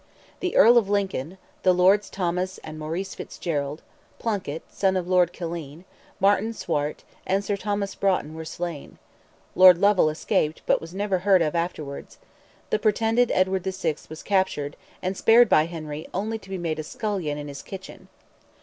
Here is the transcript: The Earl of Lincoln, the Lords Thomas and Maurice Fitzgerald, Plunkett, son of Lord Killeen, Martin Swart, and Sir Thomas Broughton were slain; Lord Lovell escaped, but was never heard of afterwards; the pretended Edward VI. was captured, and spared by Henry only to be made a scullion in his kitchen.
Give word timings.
The 0.39 0.55
Earl 0.55 0.79
of 0.79 0.89
Lincoln, 0.89 1.37
the 1.61 1.75
Lords 1.75 2.09
Thomas 2.09 2.57
and 2.63 2.79
Maurice 2.79 3.13
Fitzgerald, 3.13 3.83
Plunkett, 4.17 4.63
son 4.73 4.97
of 4.97 5.07
Lord 5.07 5.31
Killeen, 5.31 5.83
Martin 6.19 6.53
Swart, 6.53 7.03
and 7.27 7.45
Sir 7.45 7.55
Thomas 7.55 7.93
Broughton 7.93 8.33
were 8.33 8.43
slain; 8.43 8.97
Lord 9.53 9.77
Lovell 9.77 10.09
escaped, 10.09 10.63
but 10.65 10.81
was 10.81 10.95
never 10.95 11.19
heard 11.19 11.43
of 11.43 11.53
afterwards; 11.53 12.17
the 12.71 12.79
pretended 12.79 13.29
Edward 13.29 13.63
VI. 13.63 13.97
was 14.09 14.23
captured, 14.23 14.75
and 15.03 15.15
spared 15.15 15.47
by 15.47 15.67
Henry 15.67 16.07
only 16.15 16.39
to 16.39 16.49
be 16.49 16.57
made 16.57 16.79
a 16.79 16.83
scullion 16.83 17.37
in 17.37 17.47
his 17.47 17.61
kitchen. 17.61 18.07